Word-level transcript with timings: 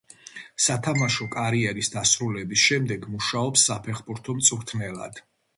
სათამაშო 0.67 1.27
კარიერის 1.35 1.93
დასრულების 1.97 2.63
შემდეგ 2.71 3.07
მუშაობს 3.17 3.67
საფეხბურთო 3.71 4.37
მწვრთნელად. 4.41 5.25